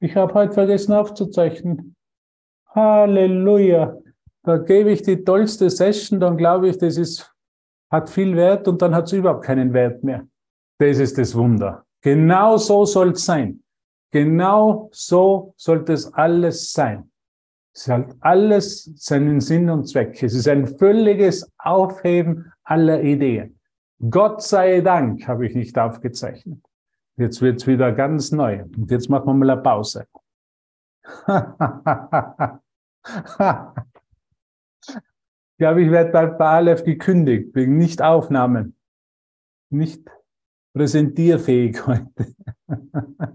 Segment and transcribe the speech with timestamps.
[0.00, 1.96] Ich habe heute vergessen aufzuzeichnen.
[2.68, 3.98] Halleluja.
[4.44, 7.34] Da gebe ich die tollste Session, dann glaube ich, das ist,
[7.90, 10.26] hat viel Wert und dann hat es überhaupt keinen Wert mehr.
[10.78, 11.84] Das ist das Wunder.
[12.02, 13.62] Genau so soll es sein.
[14.12, 17.10] Genau so sollte es alles sein.
[17.74, 20.22] Es hat alles seinen Sinn und Zweck.
[20.22, 23.58] Es ist ein völliges Aufheben aller Ideen.
[24.10, 26.60] Gott sei Dank habe ich nicht aufgezeichnet.
[27.18, 28.62] Jetzt wird's wieder ganz neu.
[28.62, 30.06] Und jetzt machen wir mal eine Pause.
[34.86, 38.76] ich glaube, ich werde bei Aleph gekündigt, wegen Nicht-Aufnahmen.
[39.70, 40.08] Nicht
[40.74, 42.34] präsentierfähig heute.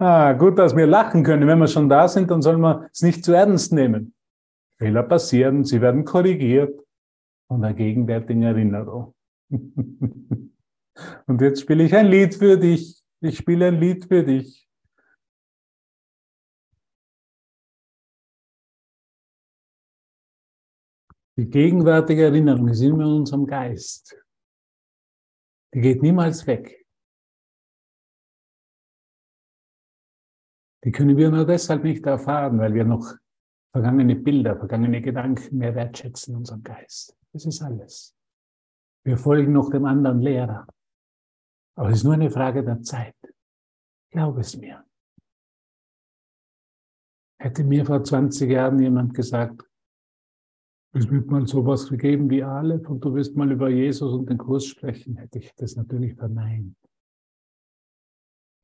[0.00, 1.46] ah, gut, dass wir lachen können.
[1.46, 4.12] Wenn wir schon da sind, dann sollen wir es nicht zu ernst nehmen.
[4.78, 6.84] Fehler passieren, sie werden korrigiert
[7.46, 9.14] von der gegenwärtigen Erinnerung.
[9.50, 13.02] Und jetzt spiele ich ein Lied für dich.
[13.20, 14.68] Ich spiele ein Lied für dich.
[21.38, 24.16] Die gegenwärtige Erinnerung ist immer in unserem Geist.
[25.72, 26.84] Die geht niemals weg.
[30.84, 33.14] Die können wir nur deshalb nicht erfahren, weil wir noch
[33.72, 37.16] vergangene Bilder, vergangene Gedanken mehr wertschätzen in unserem Geist.
[37.32, 38.17] Das ist alles.
[39.08, 40.66] Wir folgen noch dem anderen Lehrer.
[41.76, 43.16] Aber es ist nur eine Frage der Zeit.
[44.10, 44.84] Glaub es mir.
[47.40, 49.62] Hätte mir vor 20 Jahren jemand gesagt,
[50.92, 54.36] es wird mal sowas gegeben wie Aleph und du wirst mal über Jesus und den
[54.36, 56.76] Kurs sprechen, hätte ich das natürlich verneint.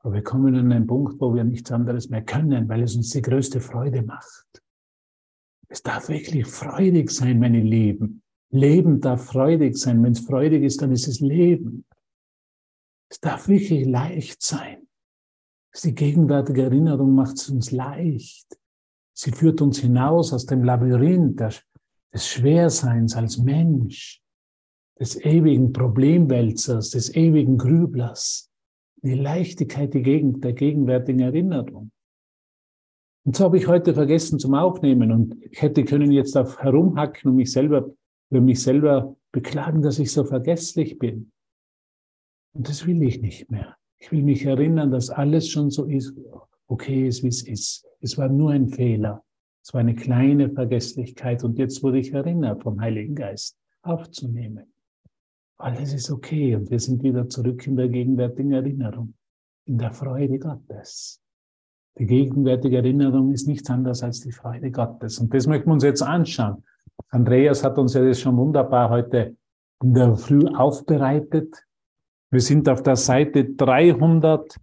[0.01, 3.09] Aber wir kommen an einen Punkt, wo wir nichts anderes mehr können, weil es uns
[3.09, 4.63] die größte Freude macht.
[5.69, 8.24] Es darf wirklich freudig sein, meine Lieben.
[8.55, 10.03] Leben darf freudig sein.
[10.03, 11.85] Wenn es freudig ist, dann ist es Leben.
[13.11, 14.87] Es darf wirklich leicht sein.
[15.83, 18.47] Die gegenwärtige Erinnerung macht es uns leicht.
[19.13, 21.41] Sie führt uns hinaus aus dem Labyrinth
[22.13, 24.23] des Schwerseins als Mensch,
[25.01, 28.51] des ewigen Problemwälzers, des ewigen Grüblers.
[29.03, 31.91] Die Leichtigkeit der gegenwärtigen Erinnerung.
[33.27, 37.31] Und so habe ich heute vergessen zum Aufnehmen und ich hätte können jetzt auf herumhacken
[37.31, 37.91] und mich selber,
[38.35, 41.31] über mich selber beklagen, dass ich so vergesslich bin.
[42.53, 43.77] Und das will ich nicht mehr.
[43.99, 46.15] Ich will mich erinnern, dass alles schon so ist,
[46.67, 47.87] okay ist, wie es ist.
[48.01, 49.23] Es war nur ein Fehler.
[49.63, 54.67] Es war eine kleine Vergesslichkeit und jetzt wurde ich erinnert vom Heiligen Geist aufzunehmen.
[55.57, 59.15] Alles ist okay und wir sind wieder zurück in der gegenwärtigen Erinnerung,
[59.65, 61.23] in der Freude Gottes.
[61.99, 65.21] Die gegenwärtige Erinnerung ist nichts anderes als die Freude Gottes.
[65.21, 66.65] Und das möchten wir uns jetzt anschauen.
[67.11, 69.37] Andreas hat uns ja das schon wunderbar heute
[69.83, 71.65] in der Früh aufbereitet.
[72.31, 74.57] Wir sind auf der Seite 300,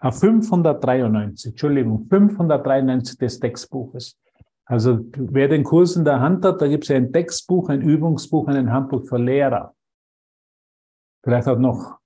[0.00, 4.18] 593, Entschuldigung, 593 des Textbuches.
[4.64, 7.82] Also wer den Kurs in der Hand hat, da gibt es ja ein Textbuch, ein
[7.82, 9.74] Übungsbuch, ein Handbuch für Lehrer.
[11.22, 12.00] Vielleicht auch noch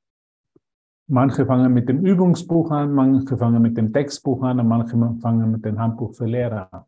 [1.06, 5.50] Manche fangen mit dem Übungsbuch an, manche fangen mit dem Textbuch an und manche fangen
[5.50, 6.84] mit dem Handbuch für Lehrer an.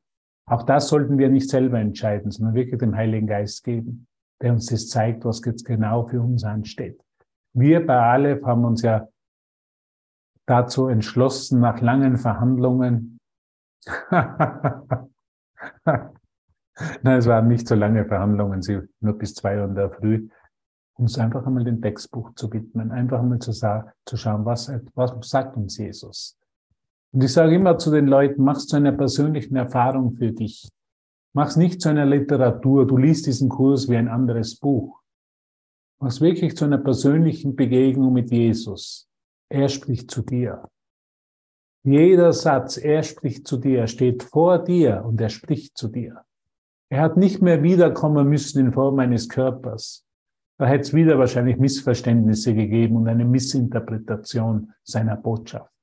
[0.49, 4.07] Auch das sollten wir nicht selber entscheiden, sondern wirklich dem Heiligen Geist geben,
[4.41, 7.01] der uns das zeigt, was jetzt genau für uns ansteht.
[7.53, 9.09] Wir bei Aleph haben uns ja
[10.47, 13.19] dazu entschlossen, nach langen Verhandlungen,
[17.03, 20.29] Nein, es waren nicht so lange Verhandlungen, sie nur bis zwei Uhr in der Früh,
[20.95, 25.57] uns einfach einmal dem Textbuch zu widmen, einfach einmal zu, zu schauen, was, was sagt
[25.57, 26.39] uns Jesus.
[27.17, 30.69] Und ich sage immer zu den Leuten, mach's zu einer persönlichen Erfahrung für dich.
[31.35, 35.01] Mach's nicht zu einer Literatur, du liest diesen Kurs wie ein anderes Buch.
[35.99, 39.09] Mach's wirklich zu einer persönlichen Begegnung mit Jesus.
[39.49, 40.69] Er spricht zu dir.
[41.85, 46.21] Jeder Satz, er spricht zu dir, steht vor dir und er spricht zu dir.
[46.91, 50.05] Er hat nicht mehr wiederkommen müssen in Form eines Körpers.
[50.59, 55.76] Da hätte es wieder wahrscheinlich Missverständnisse gegeben und eine Missinterpretation seiner Botschaft.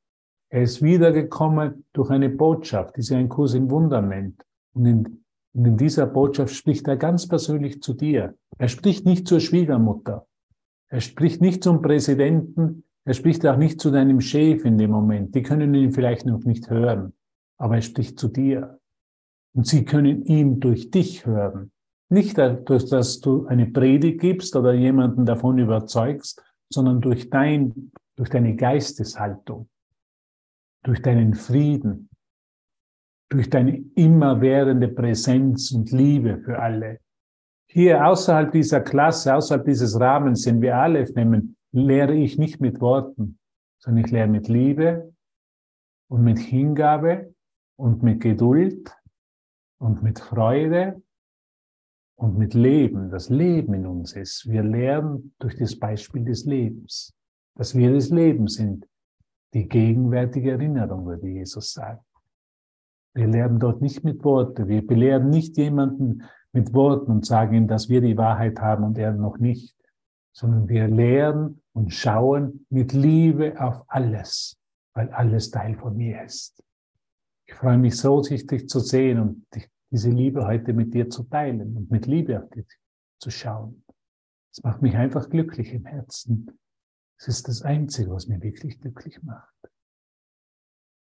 [0.53, 4.45] Er ist wiedergekommen durch eine Botschaft, die sie ein Kurs im Wunder nennt.
[4.75, 5.23] Und in,
[5.55, 8.35] und in dieser Botschaft spricht er ganz persönlich zu dir.
[8.59, 10.27] Er spricht nicht zur Schwiegermutter.
[10.89, 12.83] Er spricht nicht zum Präsidenten.
[13.03, 15.33] Er spricht auch nicht zu deinem Chef in dem Moment.
[15.33, 17.13] Die können ihn vielleicht noch nicht hören.
[17.57, 18.79] Aber er spricht zu dir.
[19.55, 21.71] Und sie können ihn durch dich hören.
[22.09, 28.29] Nicht durch, dass du eine Predigt gibst oder jemanden davon überzeugst, sondern durch dein, durch
[28.29, 29.67] deine Geisteshaltung,
[30.83, 32.09] durch deinen Frieden,
[33.29, 36.99] durch deine immerwährende Präsenz und Liebe für alle.
[37.69, 42.79] Hier außerhalb dieser Klasse, außerhalb dieses Rahmens, den wir alle nehmen, lehre ich nicht mit
[42.81, 43.39] Worten,
[43.79, 45.13] sondern ich lehre mit Liebe
[46.09, 47.33] und mit Hingabe
[47.75, 48.95] und mit Geduld
[49.79, 51.01] und mit Freude
[52.15, 54.47] und mit Leben, das Leben in uns ist.
[54.47, 57.15] Wir lernen durch das Beispiel des Lebens,
[57.55, 58.87] dass wir das Leben sind.
[59.53, 62.01] Die gegenwärtige Erinnerung, würde Jesus sagen.
[63.13, 64.67] Wir lernen dort nicht mit Worten.
[64.67, 68.97] Wir belehren nicht jemanden mit Worten und sagen ihm, dass wir die Wahrheit haben und
[68.97, 69.75] er noch nicht,
[70.35, 74.57] sondern wir lehren und schauen mit Liebe auf alles,
[74.93, 76.63] weil alles Teil von mir ist.
[77.45, 79.45] Ich freue mich so, dich zu sehen und
[79.91, 82.65] diese Liebe heute mit dir zu teilen und mit Liebe auf dich
[83.19, 83.83] zu schauen.
[84.51, 86.59] Es macht mich einfach glücklich im Herzen.
[87.25, 89.53] Es ist das Einzige, was mir wirklich glücklich macht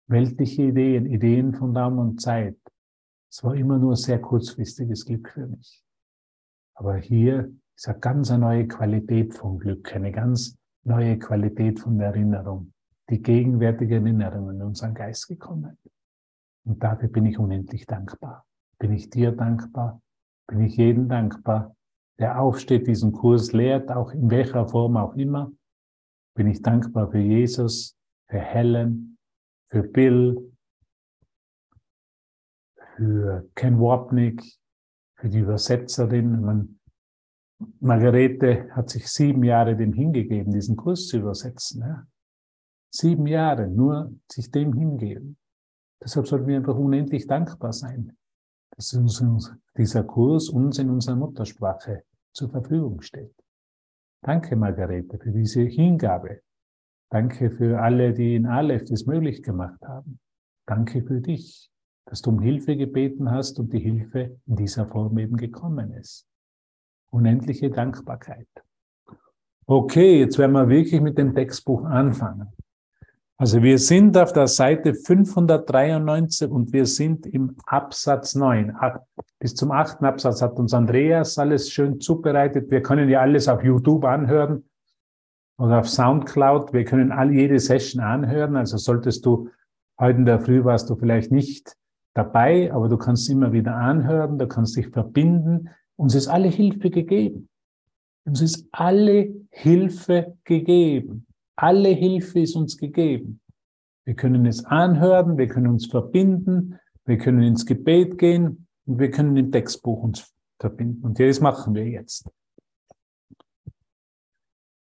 [0.08, 2.58] weltliche Ideen, Ideen von Raum und Zeit.
[3.32, 5.84] Es war immer nur sehr kurzfristiges Glück für mich.
[6.76, 12.72] Aber hier ist eine ganz neue Qualität von Glück, eine ganz neue Qualität von Erinnerung,
[13.10, 15.78] die gegenwärtige Erinnerung in unseren Geist gekommen.
[16.66, 18.46] Und dafür bin ich unendlich dankbar.
[18.78, 20.02] Bin ich dir dankbar?
[20.48, 21.76] Bin ich jedem dankbar,
[22.20, 25.52] der aufsteht, diesen Kurs lehrt, auch in welcher Form auch immer?
[26.36, 27.96] Bin ich dankbar für Jesus,
[28.28, 29.18] für Helen,
[29.70, 30.52] für Bill,
[32.96, 34.42] für Ken Wapnick,
[35.16, 36.42] für die Übersetzerin.
[36.42, 36.80] Man,
[37.80, 41.82] Margarete hat sich sieben Jahre dem hingegeben, diesen Kurs zu übersetzen.
[41.82, 42.06] Ja.
[42.92, 45.38] Sieben Jahre, nur sich dem hingeben.
[46.04, 48.18] Deshalb sollten wir einfach unendlich dankbar sein,
[48.76, 49.24] dass uns
[49.78, 52.04] dieser Kurs uns in unserer Muttersprache
[52.34, 53.34] zur Verfügung steht.
[54.22, 56.42] Danke, Margarete, für diese Hingabe,
[57.16, 60.20] Danke für alle, die in Aleph das möglich gemacht haben.
[60.66, 61.72] Danke für dich,
[62.06, 66.28] dass du um Hilfe gebeten hast und die Hilfe in dieser Form eben gekommen ist.
[67.12, 68.48] Unendliche Dankbarkeit.
[69.68, 72.50] Okay, jetzt werden wir wirklich mit dem Textbuch anfangen.
[73.38, 78.74] Also wir sind auf der Seite 593 und wir sind im Absatz 9.
[79.40, 82.72] Bis zum achten Absatz hat uns Andreas alles schön zubereitet.
[82.72, 84.64] Wir können ja alles auf YouTube anhören
[85.58, 86.72] oder auf Soundcloud.
[86.72, 88.56] Wir können all jede Session anhören.
[88.56, 89.50] Also solltest du
[90.00, 91.76] heute in der Früh warst du vielleicht nicht
[92.14, 95.70] dabei, aber du kannst immer wieder anhören, du kannst dich verbinden.
[95.98, 97.50] Uns ist alle Hilfe gegeben.
[98.26, 101.25] Uns ist alle Hilfe gegeben.
[101.56, 103.42] Alle Hilfe ist uns gegeben.
[104.06, 109.10] Wir können es anhören, wir können uns verbinden, wir können ins Gebet gehen und wir
[109.10, 111.04] können im Textbuch uns verbinden.
[111.04, 112.30] Und das machen wir jetzt.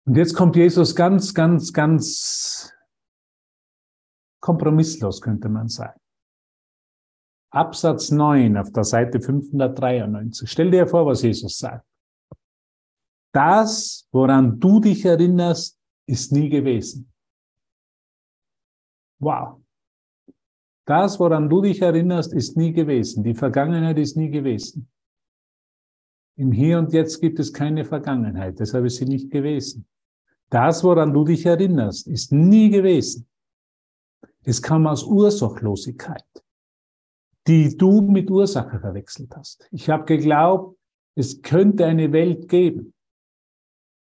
[0.06, 2.72] Und jetzt kommt Jesus ganz, ganz, ganz
[4.40, 6.00] kompromisslos, könnte man sagen.
[7.52, 10.50] Absatz 9 auf der Seite 593.
[10.50, 11.86] Stell dir vor, was Jesus sagt.
[13.34, 17.12] Das, woran du dich erinnerst, ist nie gewesen.
[19.20, 19.62] Wow.
[20.86, 23.24] Das, woran du dich erinnerst, ist nie gewesen.
[23.24, 24.88] Die Vergangenheit ist nie gewesen.
[26.38, 29.88] Im Hier und Jetzt gibt es keine Vergangenheit, deshalb ist sie nicht gewesen.
[30.50, 33.28] Das, woran du dich erinnerst, ist nie gewesen.
[34.44, 36.24] Es kam aus Ursachlosigkeit,
[37.48, 39.68] die du mit Ursache verwechselt hast.
[39.72, 40.78] Ich habe geglaubt,
[41.16, 42.94] es könnte eine Welt geben.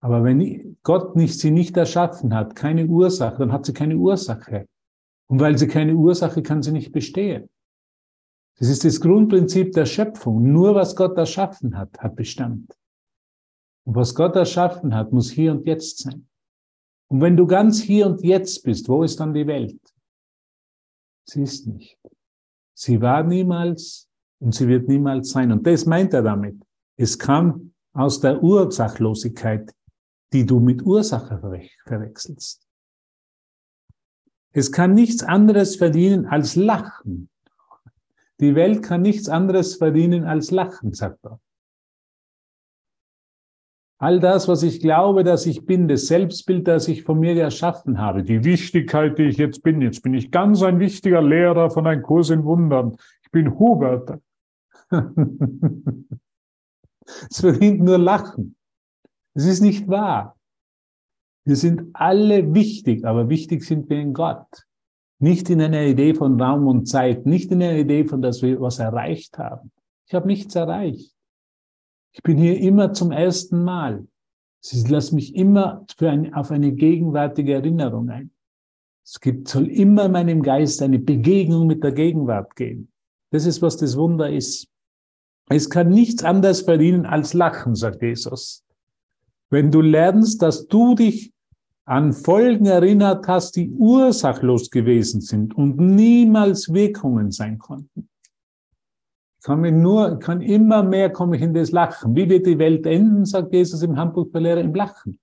[0.06, 4.68] Aber wenn Gott nicht, sie nicht erschaffen hat, keine Ursache, dann hat sie keine Ursache.
[5.28, 7.50] Und weil sie keine Ursache kann sie nicht bestehen.
[8.60, 10.52] Das ist das Grundprinzip der Schöpfung.
[10.52, 12.72] Nur was Gott erschaffen hat, hat Bestand.
[13.88, 16.28] Und was Gott erschaffen hat, muss hier und jetzt sein.
[17.08, 19.82] Und wenn du ganz hier und jetzt bist, wo ist dann die Welt?
[21.28, 21.98] Sie ist nicht.
[22.76, 24.08] Sie war niemals
[24.40, 25.52] und sie wird niemals sein.
[25.52, 26.64] Und das meint er damit.
[26.96, 29.74] Es kam aus der Ursachlosigkeit,
[30.34, 31.40] die du mit Ursache
[31.86, 32.66] verwechselst.
[34.52, 37.30] Es kann nichts anderes verdienen als Lachen.
[38.40, 41.40] Die Welt kann nichts anderes verdienen als Lachen, sagt er.
[43.98, 47.98] All das, was ich glaube, dass ich bin, das Selbstbild, das ich von mir erschaffen
[47.98, 49.82] habe, die Wichtigkeit, die ich jetzt bin.
[49.82, 52.98] Jetzt bin ich ganz ein wichtiger Lehrer von einem Kurs in Wundern.
[53.24, 54.20] Ich bin Hubert.
[57.30, 58.58] es verdient nur Lachen.
[59.36, 60.38] Es ist nicht wahr.
[61.46, 64.66] Wir sind alle wichtig, aber wichtig sind wir in Gott.
[65.20, 68.60] Nicht in einer Idee von Raum und Zeit, nicht in einer Idee von, dass wir
[68.60, 69.72] was erreicht haben.
[70.08, 71.14] Ich habe nichts erreicht.
[72.14, 74.08] Ich bin hier immer zum ersten Mal.
[74.62, 78.32] Sie lassen mich immer ein, auf eine gegenwärtige Erinnerung ein.
[79.06, 82.92] Es gibt, soll immer in meinem Geist eine Begegnung mit der Gegenwart geben.
[83.32, 84.68] Das ist, was das Wunder ist.
[85.50, 88.65] Es kann nichts anderes verdienen als Lachen, sagt Jesus.
[89.50, 91.34] Wenn du lernst, dass du dich
[91.86, 98.10] an Folgen erinnert hast, die ursachlos gewesen sind und niemals Wirkungen sein konnten.
[99.40, 102.16] Ich kann, mich nur, kann immer mehr komme ich in das Lachen.
[102.16, 105.20] Wie wird die Welt enden, sagt Jesus im Hamburg-Belehrer, im Lachen.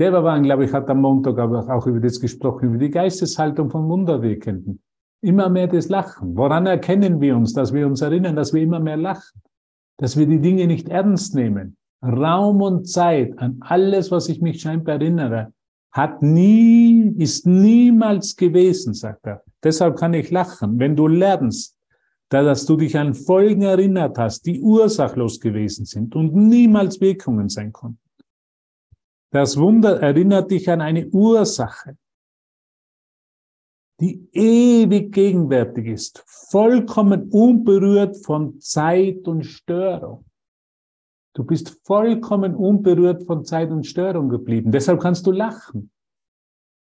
[0.00, 3.70] Der war, glaube ich, hat am Montag aber auch über das gesprochen, über die Geisteshaltung
[3.70, 4.82] von Wunderwirkenden.
[5.22, 6.36] Immer mehr das Lachen.
[6.36, 9.40] Woran erkennen wir uns, dass wir uns erinnern, dass wir immer mehr lachen?
[9.98, 11.76] Dass wir die Dinge nicht ernst nehmen.
[12.02, 15.52] Raum und Zeit an alles, was ich mich scheinbar erinnere,
[15.92, 19.42] hat nie, ist niemals gewesen, sagt er.
[19.62, 20.78] Deshalb kann ich lachen.
[20.78, 21.76] Wenn du lernst,
[22.28, 27.72] dass du dich an Folgen erinnert hast, die ursachlos gewesen sind und niemals Wirkungen sein
[27.72, 27.98] konnten.
[29.32, 31.96] Das Wunder erinnert dich an eine Ursache,
[34.00, 40.24] die ewig gegenwärtig ist, vollkommen unberührt von Zeit und Störung.
[41.34, 44.72] Du bist vollkommen unberührt von Zeit und Störung geblieben.
[44.72, 45.90] Deshalb kannst du lachen.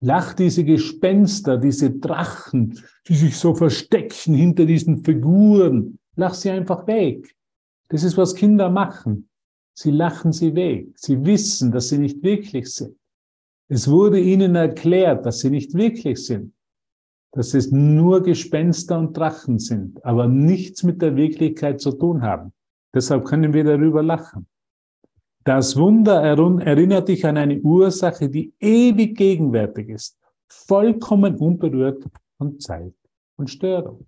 [0.03, 5.99] Lach diese Gespenster, diese Drachen, die sich so verstecken hinter diesen Figuren.
[6.17, 7.37] Lach sie einfach weg.
[7.89, 9.29] Das ist, was Kinder machen.
[9.75, 10.89] Sie lachen sie weg.
[10.95, 12.97] Sie wissen, dass sie nicht wirklich sind.
[13.69, 16.55] Es wurde ihnen erklärt, dass sie nicht wirklich sind.
[17.33, 22.53] Dass es nur Gespenster und Drachen sind, aber nichts mit der Wirklichkeit zu tun haben.
[22.95, 24.47] Deshalb können wir darüber lachen.
[25.45, 30.19] Das Wunder erinnert dich an eine Ursache, die ewig gegenwärtig ist,
[30.49, 32.05] vollkommen unberührt
[32.37, 32.95] von Zeit
[33.37, 34.07] und Störung.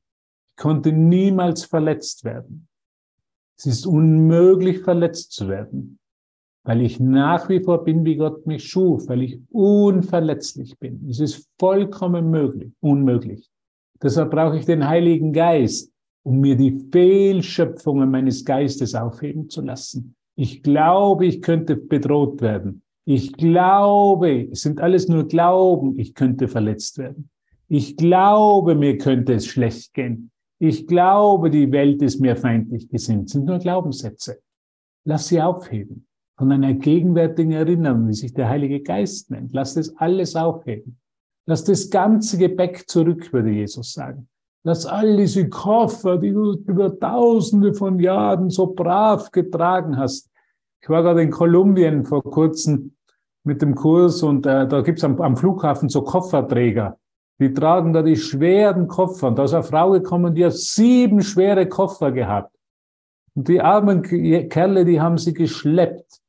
[0.51, 2.69] Ich konnte niemals verletzt werden.
[3.57, 5.99] Es ist unmöglich, verletzt zu werden,
[6.65, 11.09] weil ich nach wie vor bin, wie Gott mich schuf, weil ich unverletzlich bin.
[11.09, 13.51] Es ist vollkommen möglich, unmöglich.
[14.03, 15.92] Deshalb brauche ich den Heiligen Geist,
[16.23, 20.14] um mir die Fehlschöpfungen meines Geistes aufheben zu lassen.
[20.37, 22.83] Ich glaube, ich könnte bedroht werden.
[23.05, 27.31] Ich glaube, es sind alles nur Glauben, ich könnte verletzt werden.
[27.69, 30.31] Ich glaube, mir könnte es schlecht gehen.
[30.59, 33.25] Ich glaube, die Welt ist mir feindlich gesinnt.
[33.25, 34.38] Das sind nur Glaubenssätze.
[35.05, 36.07] Lass sie aufheben.
[36.38, 39.52] Von einer gegenwärtigen Erinnerung, wie sich der Heilige Geist nennt.
[39.52, 40.99] Lass das alles aufheben.
[41.47, 44.29] Lass das ganze Gepäck zurück, würde Jesus sagen.
[44.64, 50.31] Lass all diese Koffer, die du über tausende von Jahren so brav getragen hast.
[50.81, 52.95] Ich war gerade in Kolumbien vor kurzem
[53.45, 56.99] mit dem Kurs und äh, da gibt's am, am Flughafen so Kofferträger.
[57.40, 59.28] Die tragen da die schweren Koffer.
[59.28, 62.54] Und da ist eine Frau gekommen, die hat sieben schwere Koffer gehabt.
[63.35, 66.21] Und die armen Kerle, die haben sie geschleppt.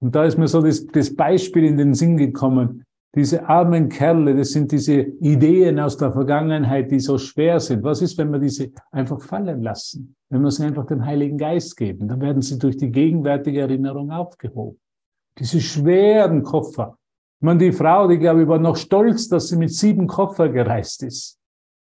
[0.00, 2.84] Und da ist mir so das, das Beispiel in den Sinn gekommen.
[3.14, 7.82] Diese armen Kerle, das sind diese Ideen aus der Vergangenheit, die so schwer sind.
[7.82, 10.16] Was ist, wenn wir diese einfach fallen lassen?
[10.30, 14.10] Wenn wir sie einfach dem Heiligen Geist geben, dann werden sie durch die gegenwärtige Erinnerung
[14.10, 14.80] aufgehoben.
[15.38, 16.96] Diese schweren Koffer.
[17.38, 20.48] Ich meine, die Frau, die glaube ich war noch stolz, dass sie mit sieben Koffer
[20.48, 21.38] gereist ist.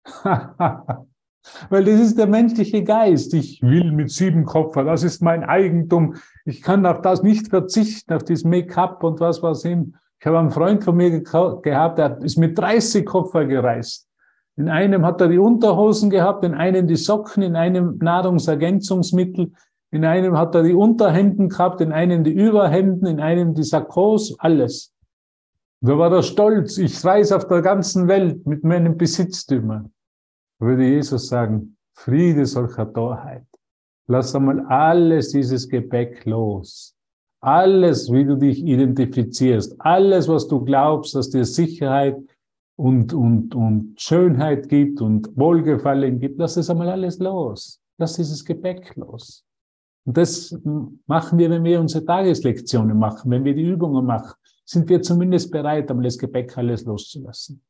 [1.69, 3.33] Weil das ist der menschliche Geist.
[3.33, 6.15] Ich will mit sieben Koffer, das ist mein Eigentum.
[6.45, 9.95] Ich kann auf das nicht verzichten, auf das Make-up und was was ihm.
[10.19, 14.07] Ich habe einen Freund von mir gehabt, der ist mit 30 Koffer gereist.
[14.57, 19.53] In einem hat er die Unterhosen gehabt, in einem die Socken, in einem Nahrungsergänzungsmittel,
[19.91, 24.35] in einem hat er die Unterhemden gehabt, in einem die Überhemden, in einem die Sakkos,
[24.39, 24.93] alles.
[25.81, 29.93] Da war er stolz, ich reise auf der ganzen Welt mit meinen Besitztümern.
[30.59, 33.45] Würde Jesus sagen, Friede solcher Torheit.
[34.07, 36.98] Lass einmal alles dieses Gepäck los.
[37.41, 42.17] Alles, wie du dich identifizierst, alles, was du glaubst, dass dir Sicherheit
[42.75, 47.81] und, und, und Schönheit gibt und Wohlgefallen gibt, lass es einmal alles los.
[47.97, 49.45] Lass dieses Gepäck los.
[50.05, 50.57] Und das
[51.05, 55.51] machen wir, wenn wir unsere Tageslektionen machen, wenn wir die Übungen machen, sind wir zumindest
[55.51, 57.61] bereit, einmal das Gepäck alles loszulassen.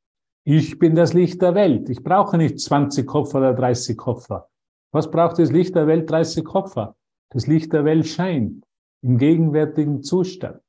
[0.45, 1.89] Ich bin das Licht der Welt.
[1.89, 4.47] Ich brauche nicht 20 Koffer oder 30 Koffer.
[4.91, 6.09] Was braucht das Licht der Welt?
[6.09, 6.95] 30 Koffer.
[7.31, 8.63] Das Licht der Welt scheint
[9.01, 10.61] im gegenwärtigen Zustand.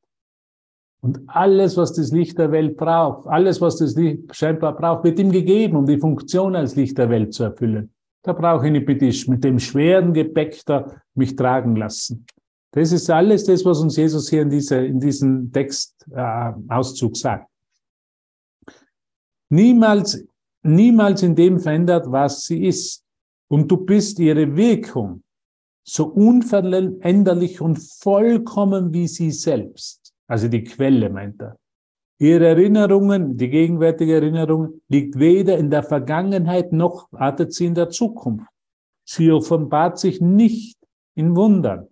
[1.03, 5.19] Und alles, was das Licht der Welt braucht, alles, was das Licht scheinbar braucht, wird
[5.19, 7.91] ihm gegeben, um die Funktion als Licht der Welt zu erfüllen.
[8.23, 12.27] Da brauche ich nicht mit dem schweren Gepäck da mich tragen lassen.
[12.73, 17.51] Das ist alles das, was uns Jesus hier in, dieser, in diesem Textauszug äh, sagt.
[19.49, 20.25] Niemals,
[20.63, 23.03] niemals in dem verändert, was sie ist.
[23.49, 25.23] Und du bist ihre Wirkung
[25.93, 30.13] so unveränderlich und vollkommen wie sie selbst.
[30.29, 31.57] Also die Quelle, meint er.
[32.21, 37.91] Ihre Erinnerungen, die gegenwärtige Erinnerung, liegt weder in der Vergangenheit noch wartet sie in der
[37.91, 38.47] Zukunft.
[39.05, 40.79] Sie offenbart sich nicht
[41.17, 41.89] in Wundern.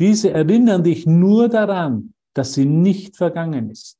[0.00, 3.96] Diese erinnern dich nur daran, dass sie nicht vergangen ist.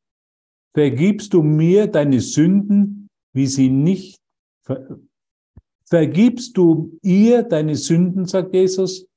[0.74, 4.20] vergibst du mir deine Sünden, wie sie nicht,
[4.62, 4.98] ver,
[5.84, 9.07] vergibst du ihr deine Sünden, sagt Jesus,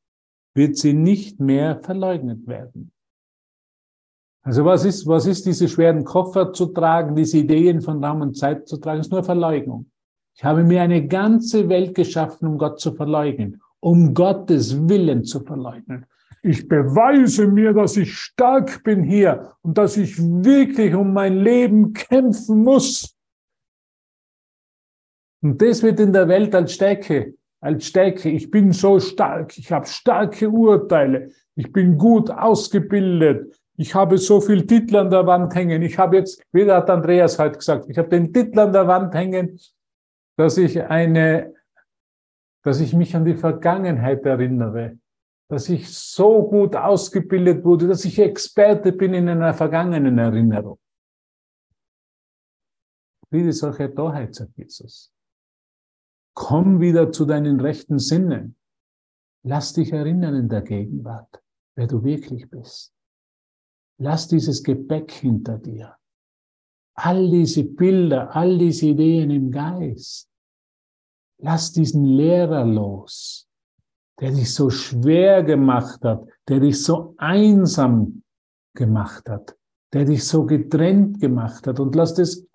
[0.53, 2.91] wird sie nicht mehr verleugnet werden.
[4.43, 8.35] Also was ist, was ist diese schweren Koffer zu tragen, diese Ideen von Raum und
[8.35, 9.01] Zeit zu tragen?
[9.01, 9.91] Ist nur Verleugnung.
[10.35, 15.41] Ich habe mir eine ganze Welt geschaffen, um Gott zu verleugnen, um Gottes Willen zu
[15.41, 16.05] verleugnen.
[16.41, 21.93] Ich beweise mir, dass ich stark bin hier und dass ich wirklich um mein Leben
[21.93, 23.15] kämpfen muss.
[25.43, 28.29] Und das wird in der Welt als Stärke, als Stärke.
[28.29, 34.41] Ich bin so stark, ich habe starke Urteile, ich bin gut ausgebildet, ich habe so
[34.41, 35.81] viel Titel an der Wand hängen.
[35.81, 39.13] Ich habe jetzt, wie hat Andreas heute gesagt, ich habe den Titel an der Wand
[39.13, 39.59] hängen,
[40.37, 41.53] dass ich eine,
[42.63, 44.97] dass ich mich an die Vergangenheit erinnere,
[45.49, 50.77] dass ich so gut ausgebildet wurde, dass ich Experte bin in einer vergangenen Erinnerung.
[53.29, 55.10] Friede solche Torheit, sagt Jesus.
[56.33, 58.55] Komm wieder zu deinen rechten Sinnen.
[59.43, 61.41] Lass dich erinnern in der Gegenwart,
[61.75, 62.93] wer du wirklich bist.
[63.97, 65.95] Lass dieses Gepäck hinter dir.
[66.95, 70.29] All diese Bilder, all diese Ideen im Geist.
[71.39, 73.47] Lass diesen Lehrer los,
[74.19, 78.23] der dich so schwer gemacht hat, der dich so einsam
[78.75, 79.57] gemacht hat,
[79.93, 81.79] der dich so getrennt gemacht hat.
[81.79, 82.45] Und lass das,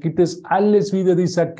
[0.00, 1.54] gibt es alles wieder dieser,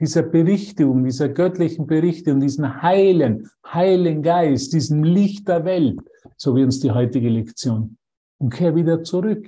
[0.00, 6.00] dieser Berichtigung, dieser göttlichen Berichtigung, diesen heilen, heilen Geist, diesem Licht der Welt,
[6.36, 7.98] so wie uns die heutige Lektion
[8.38, 9.46] und kehr wieder zurück.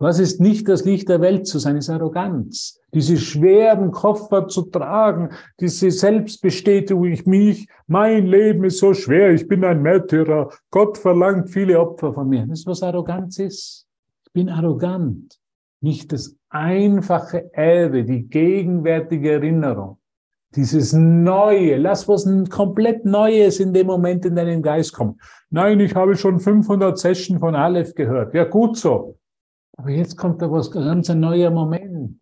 [0.00, 2.80] Was ist nicht das Licht der Welt zu sein, ist Arroganz.
[2.94, 9.48] Diese schweren Koffer zu tragen, diese Selbstbestätigung, ich mich, mein Leben ist so schwer, ich
[9.48, 12.46] bin ein Märtyrer, Gott verlangt viele Opfer von mir.
[12.46, 13.88] Das ist, was Arroganz ist.
[14.26, 15.36] Ich bin arrogant.
[15.80, 19.98] Nicht das einfache Erbe, die gegenwärtige Erinnerung.
[20.56, 25.20] Dieses Neue, lass was ein komplett Neues in dem Moment in deinen Geist kommen.
[25.50, 28.34] Nein, ich habe schon 500 Sessions von Aleph gehört.
[28.34, 29.18] Ja, gut so.
[29.76, 32.18] Aber jetzt kommt da was ganz ein neuer Moment.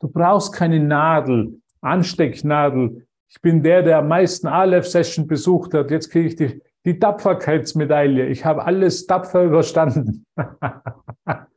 [0.00, 3.06] Du brauchst keine Nadel, Anstecknadel.
[3.28, 5.90] Ich bin der, der am meisten Aleph-Session besucht hat.
[5.90, 8.26] Jetzt kriege ich die, die Tapferkeitsmedaille.
[8.26, 10.26] Ich habe alles tapfer überstanden.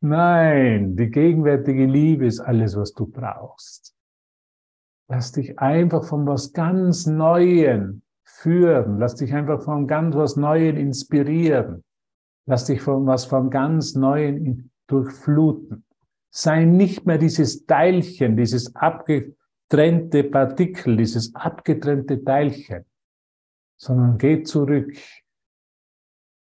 [0.00, 3.94] Nein, die gegenwärtige Liebe ist alles, was du brauchst.
[5.08, 8.98] Lass dich einfach von was ganz Neuem führen.
[8.98, 11.84] Lass dich einfach von ganz was Neuem inspirieren.
[12.46, 15.84] Lass dich von was von ganz Neuem durchfluten.
[16.30, 22.84] Sei nicht mehr dieses Teilchen, dieses abgetrennte Partikel, dieses abgetrennte Teilchen,
[23.76, 24.96] sondern geh zurück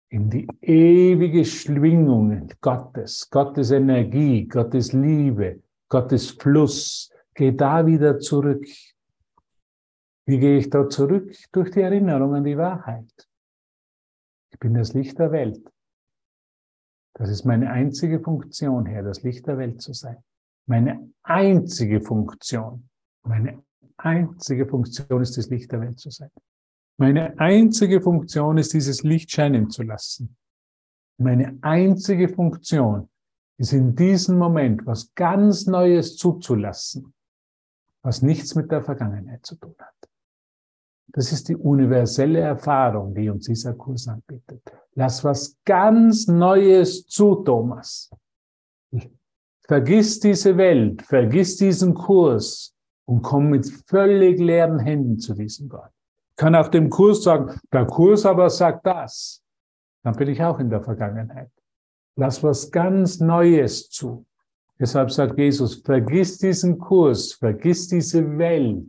[0.09, 7.11] in die ewige Schwingung Gottes, Gottes Energie, Gottes Liebe, Gottes Fluss.
[7.33, 8.65] Geh da wieder zurück.
[10.25, 11.35] Wie gehe ich da zurück?
[11.51, 13.27] Durch die Erinnerung an die Wahrheit.
[14.51, 15.61] Ich bin das Licht der Welt.
[17.13, 20.17] Das ist meine einzige Funktion, Herr, das Licht der Welt zu sein.
[20.67, 22.89] Meine einzige Funktion,
[23.23, 23.63] meine
[23.97, 26.29] einzige Funktion ist, das Licht der Welt zu sein.
[26.99, 30.35] Meine einzige Funktion ist, dieses Licht scheinen zu lassen.
[31.19, 33.09] Meine einzige Funktion
[33.57, 37.13] ist in diesem Moment was ganz Neues zuzulassen,
[38.01, 39.93] was nichts mit der Vergangenheit zu tun hat.
[41.09, 44.61] Das ist die universelle Erfahrung, die uns dieser Kurs anbietet.
[44.93, 48.11] Lass was ganz Neues zu, Thomas.
[49.67, 55.91] Vergiss diese Welt, vergiss diesen Kurs und komm mit völlig leeren Händen zu diesem Gott.
[56.37, 59.43] Ich kann auch dem Kurs sagen, der Kurs aber sagt das.
[60.03, 61.49] Dann bin ich auch in der Vergangenheit.
[62.15, 64.23] Lass was ganz Neues zu.
[64.79, 68.85] Deshalb sagt Jesus, vergiss diesen Kurs, vergiss diese Welt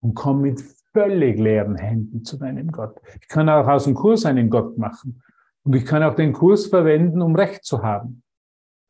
[0.00, 0.58] und komm mit
[0.94, 2.98] völlig leeren Händen zu deinem Gott.
[3.20, 5.22] Ich kann auch aus dem Kurs einen Gott machen.
[5.64, 8.22] Und ich kann auch den Kurs verwenden, um Recht zu haben.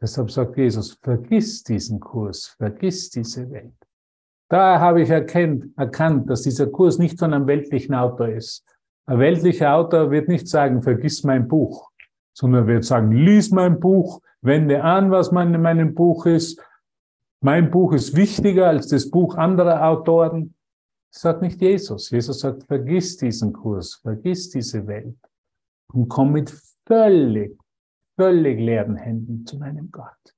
[0.01, 3.75] Deshalb sagt Jesus, vergiss diesen Kurs, vergiss diese Welt.
[4.49, 8.65] Da habe ich erkennt, erkannt, dass dieser Kurs nicht von einem weltlichen Autor ist.
[9.07, 11.91] Ein weltlicher Autor wird nicht sagen, vergiss mein Buch,
[12.33, 16.61] sondern wird sagen, lies mein Buch, wende an, was mein, in meinem Buch ist.
[17.41, 20.55] Mein Buch ist wichtiger als das Buch anderer Autoren.
[21.13, 22.11] Das sagt nicht Jesus.
[22.11, 25.19] Jesus sagt, vergiss diesen Kurs, vergiss diese Welt
[25.93, 26.55] und komm mit
[26.87, 27.59] völlig,
[28.17, 30.36] völlig leeren Händen zu meinem Gott.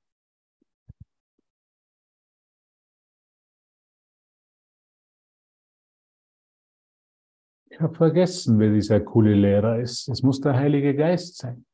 [7.69, 10.09] Ich habe vergessen, wer dieser coole Lehrer ist.
[10.09, 11.65] Es muss der Heilige Geist sein,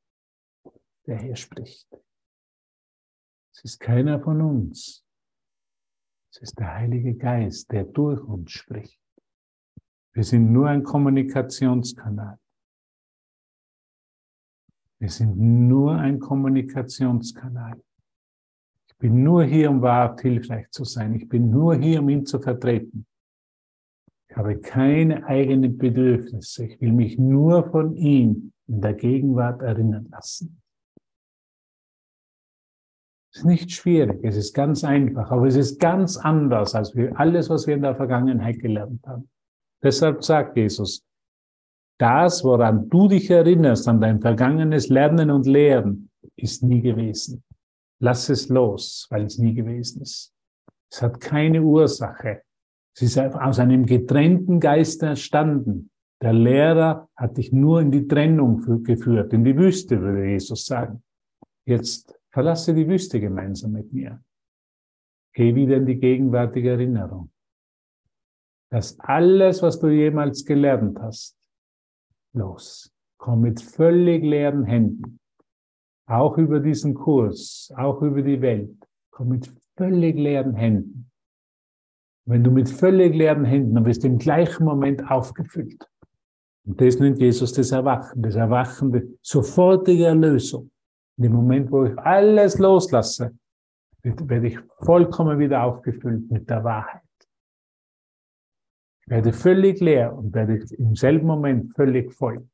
[1.08, 1.88] der hier spricht.
[3.53, 5.05] Es ist keiner von uns.
[6.31, 8.99] Es ist der Heilige Geist, der durch uns spricht.
[10.12, 12.38] Wir sind nur ein Kommunikationskanal.
[14.99, 17.81] Wir sind nur ein Kommunikationskanal.
[18.88, 21.15] Ich bin nur hier, um wahrhaft hilfreich zu sein.
[21.15, 23.05] Ich bin nur hier, um ihn zu vertreten.
[24.36, 26.65] Ich habe keine eigenen Bedürfnisse.
[26.65, 30.62] Ich will mich nur von ihm in der Gegenwart erinnern lassen.
[33.32, 37.17] Es ist nicht schwierig, es ist ganz einfach, aber es ist ganz anders als wir,
[37.17, 39.30] alles, was wir in der Vergangenheit gelernt haben.
[39.82, 41.06] Deshalb sagt Jesus,
[41.98, 47.41] das, woran du dich erinnerst, an dein vergangenes Lernen und Lehren, ist nie gewesen.
[48.02, 50.34] Lass es los, weil es nie gewesen ist.
[50.91, 52.41] Es hat keine Ursache.
[52.95, 55.89] Es ist aus einem getrennten Geist entstanden.
[56.21, 61.03] Der Lehrer hat dich nur in die Trennung geführt, in die Wüste, würde Jesus sagen.
[61.65, 64.23] Jetzt verlasse die Wüste gemeinsam mit mir.
[65.34, 67.31] Geh wieder in die gegenwärtige Erinnerung.
[68.71, 71.38] Dass alles, was du jemals gelernt hast,
[72.34, 72.93] los.
[73.17, 75.19] Komm mit völlig leeren Händen.
[76.08, 78.77] Auch über diesen Kurs, auch über die Welt.
[79.12, 81.05] Komm mit völlig leeren Händen.
[82.27, 85.88] Wenn du mit völlig leeren Händen, dann wirst du im gleichen Moment aufgefüllt.
[86.65, 90.71] Und das nennt Jesus das Erwachen, das Erwachen, die sofortige Erlösung.
[91.17, 93.38] In dem Moment, wo ich alles loslasse,
[94.01, 97.01] werde ich vollkommen wieder aufgefüllt mit der Wahrheit.
[99.01, 102.47] Ich werde völlig leer und werde im selben Moment völlig voll.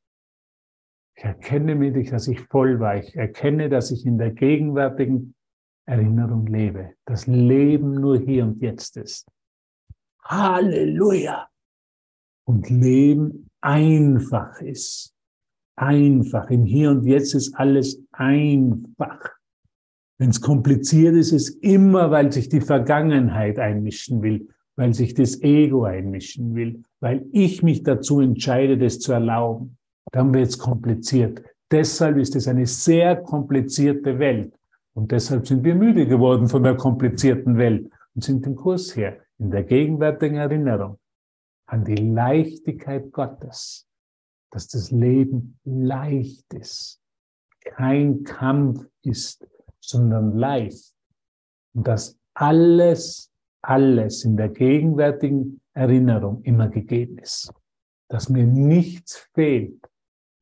[1.16, 2.96] Ich erkenne mich, dass ich voll war.
[2.96, 5.34] Ich erkenne, dass ich in der gegenwärtigen
[5.86, 6.92] Erinnerung lebe.
[7.06, 9.26] Das Leben nur hier und jetzt ist.
[10.24, 11.48] Halleluja!
[12.44, 15.14] Und Leben einfach ist.
[15.76, 16.50] Einfach.
[16.50, 19.20] Im Hier und Jetzt ist alles einfach.
[20.18, 25.42] Wenn es kompliziert ist, ist immer, weil sich die Vergangenheit einmischen will, weil sich das
[25.42, 29.76] Ego einmischen will, weil ich mich dazu entscheide, das zu erlauben.
[30.12, 31.42] Dann wird es kompliziert.
[31.70, 34.54] Deshalb ist es eine sehr komplizierte Welt.
[34.94, 39.16] Und deshalb sind wir müde geworden von der komplizierten Welt und sind den Kurs her
[39.42, 40.98] in der gegenwärtigen Erinnerung
[41.66, 43.88] an die Leichtigkeit Gottes,
[44.50, 47.00] dass das Leben leicht ist,
[47.64, 49.44] kein Kampf ist,
[49.80, 50.94] sondern leicht.
[51.74, 57.52] Und dass alles, alles in der gegenwärtigen Erinnerung immer gegeben ist.
[58.08, 59.80] Dass mir nichts fehlt,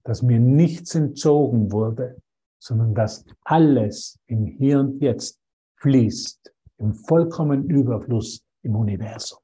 [0.04, 2.20] dass mir nichts entzogen wurde,
[2.58, 5.40] sondern dass alles im Hier und Jetzt
[5.76, 9.40] fließt, im vollkommenen Überfluss im Universum.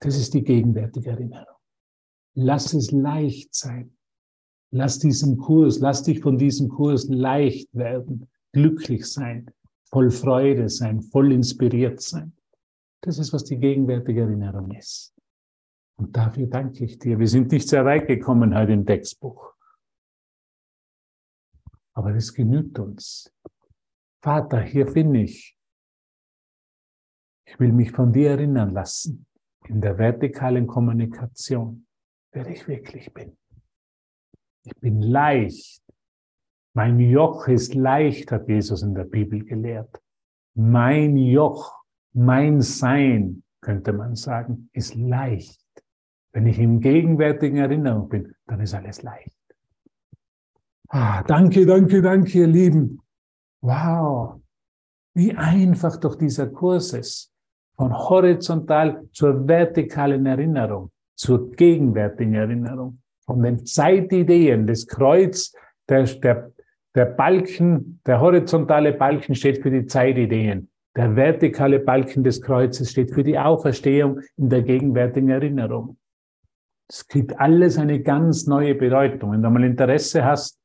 [0.00, 1.56] Das ist die gegenwärtige Erinnerung.
[2.34, 3.96] Lass es leicht sein.
[4.70, 9.50] Lass diesen Kurs, lass dich von diesem Kurs leicht werden, glücklich sein,
[9.90, 12.34] voll Freude sein, voll inspiriert sein.
[13.00, 15.14] Das ist, was die gegenwärtige Erinnerung ist.
[15.96, 17.18] Und dafür danke ich dir.
[17.18, 19.54] Wir sind nicht sehr weit gekommen heute im Textbuch.
[21.94, 23.32] Aber es genügt uns.
[24.22, 25.57] Vater, hier bin ich.
[27.50, 29.26] Ich will mich von dir erinnern lassen
[29.68, 31.86] in der vertikalen Kommunikation,
[32.32, 33.36] wer ich wirklich bin.
[34.64, 35.82] Ich bin leicht.
[36.74, 39.98] Mein Joch ist leicht, hat Jesus in der Bibel gelehrt.
[40.54, 41.74] Mein Joch,
[42.12, 45.64] mein Sein, könnte man sagen, ist leicht.
[46.32, 49.34] Wenn ich im gegenwärtigen Erinnerung bin, dann ist alles leicht.
[50.88, 53.00] Ah, danke, danke, danke, ihr Lieben.
[53.62, 54.40] Wow,
[55.14, 57.32] wie einfach doch dieser Kurs ist
[57.78, 65.54] von horizontal zur vertikalen Erinnerung, zur gegenwärtigen Erinnerung, von den Zeitideen des Kreuz,
[65.88, 66.50] der, der,
[66.96, 70.68] der Balken, der horizontale Balken steht für die Zeitideen.
[70.96, 75.96] Der vertikale Balken des Kreuzes steht für die Auferstehung in der gegenwärtigen Erinnerung.
[76.90, 79.32] Es gibt alles eine ganz neue Bedeutung.
[79.32, 80.58] Wenn du mal Interesse hast,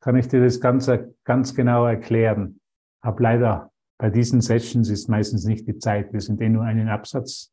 [0.00, 2.60] kann ich dir das Ganze ganz genau erklären.
[3.02, 6.10] Hab leider bei diesen Sessions ist meistens nicht die Zeit.
[6.14, 7.52] Wir sind eh nur einen Absatz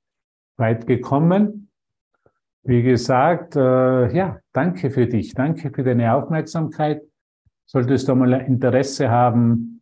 [0.55, 1.69] weit gekommen.
[2.63, 5.33] Wie gesagt, äh, ja, danke für dich.
[5.33, 7.01] Danke für deine Aufmerksamkeit.
[7.65, 9.81] Solltest du mal Interesse haben,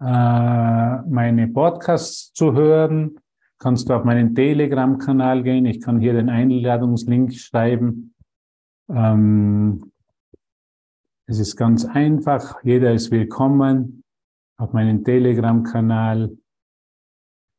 [0.00, 3.18] äh, meine Podcasts zu hören,
[3.58, 5.66] kannst du auf meinen Telegram-Kanal gehen.
[5.66, 8.14] Ich kann hier den Einladungslink schreiben.
[8.88, 9.90] Ähm,
[11.26, 12.62] es ist ganz einfach.
[12.62, 14.01] Jeder ist willkommen
[14.62, 16.30] auf meinen Telegram-Kanal.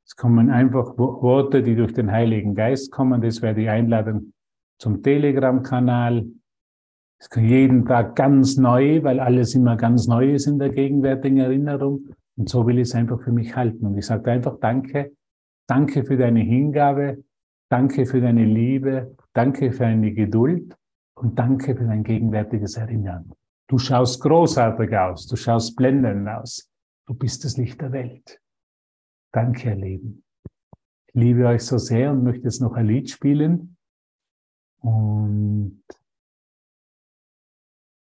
[0.05, 3.21] Es kommen einfach Worte, die durch den Heiligen Geist kommen.
[3.21, 4.33] Das wäre die Einladung
[4.79, 6.25] zum Telegram-Kanal.
[7.19, 11.39] Es kann jeden Tag ganz neu, weil alles immer ganz neu ist in der gegenwärtigen
[11.39, 12.07] Erinnerung.
[12.37, 13.85] Und so will ich es einfach für mich halten.
[13.85, 15.11] Und ich sage einfach Danke,
[15.67, 17.23] danke für deine Hingabe,
[17.69, 20.75] danke für deine Liebe, danke für deine Geduld
[21.15, 23.31] und danke für dein gegenwärtiges Erinnern.
[23.67, 26.72] Du schaust großartig aus, du schaust blendend aus.
[27.05, 28.41] Du bist das Licht der Welt.
[29.31, 30.23] Danke, ihr Leben.
[31.07, 33.77] Ich liebe euch so sehr und möchte jetzt noch ein Lied spielen.
[34.79, 35.83] Und